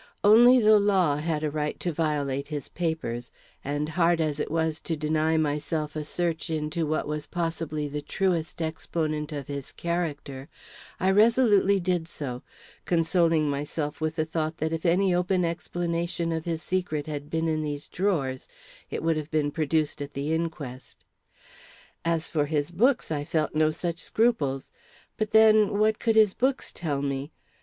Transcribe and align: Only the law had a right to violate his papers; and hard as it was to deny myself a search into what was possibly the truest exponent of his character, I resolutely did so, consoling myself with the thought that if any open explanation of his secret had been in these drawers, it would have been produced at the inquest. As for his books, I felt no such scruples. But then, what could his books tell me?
Only 0.23 0.59
the 0.59 0.79
law 0.79 1.17
had 1.17 1.43
a 1.43 1.51
right 1.51 1.79
to 1.81 1.91
violate 1.93 2.47
his 2.47 2.69
papers; 2.69 3.31
and 3.63 3.87
hard 3.89 4.19
as 4.19 4.39
it 4.39 4.49
was 4.49 4.81
to 4.81 4.97
deny 4.97 5.37
myself 5.37 5.95
a 5.95 6.03
search 6.03 6.49
into 6.49 6.87
what 6.87 7.05
was 7.07 7.27
possibly 7.27 7.87
the 7.87 8.01
truest 8.01 8.63
exponent 8.63 9.31
of 9.31 9.45
his 9.45 9.71
character, 9.71 10.49
I 10.99 11.11
resolutely 11.11 11.79
did 11.79 12.07
so, 12.07 12.41
consoling 12.85 13.47
myself 13.47 14.01
with 14.01 14.15
the 14.15 14.25
thought 14.25 14.57
that 14.57 14.73
if 14.73 14.87
any 14.87 15.13
open 15.13 15.45
explanation 15.45 16.31
of 16.31 16.45
his 16.45 16.63
secret 16.63 17.05
had 17.05 17.29
been 17.29 17.47
in 17.47 17.61
these 17.61 17.87
drawers, 17.87 18.49
it 18.89 19.03
would 19.03 19.17
have 19.17 19.29
been 19.29 19.51
produced 19.51 20.01
at 20.01 20.15
the 20.15 20.33
inquest. 20.33 21.05
As 22.03 22.27
for 22.27 22.47
his 22.47 22.71
books, 22.71 23.11
I 23.11 23.23
felt 23.23 23.53
no 23.53 23.69
such 23.69 23.99
scruples. 23.99 24.71
But 25.15 25.29
then, 25.29 25.77
what 25.77 25.99
could 25.99 26.15
his 26.15 26.33
books 26.33 26.73
tell 26.73 27.03
me? 27.03 27.31